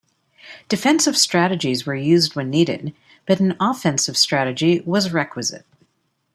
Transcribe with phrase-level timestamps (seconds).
[0.67, 2.95] Defensive strategies were used when needed,
[3.27, 5.63] but an offensive strategy was requisite.